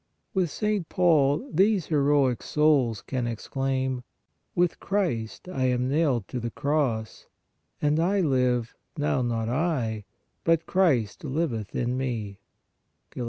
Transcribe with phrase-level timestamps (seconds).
[0.33, 0.89] With St.
[0.89, 4.03] Paul these heroic souls can EPILOGUE 207 exclaim:"
[4.55, 7.27] With Christ I am nailed to the cross,
[7.79, 10.05] and I live, now not I,
[10.43, 12.39] but Christ liveth in me"
[13.11, 13.19] (Gal.